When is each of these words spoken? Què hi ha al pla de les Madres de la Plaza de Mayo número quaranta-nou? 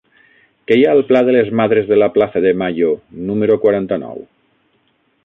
Què 0.69 0.77
hi 0.79 0.85
ha 0.87 0.93
al 0.97 1.01
pla 1.11 1.19
de 1.27 1.35
les 1.35 1.51
Madres 1.59 1.91
de 1.91 1.99
la 2.03 2.09
Plaza 2.15 2.43
de 2.47 2.53
Mayo 2.63 2.89
número 3.29 3.59
quaranta-nou? 3.67 4.25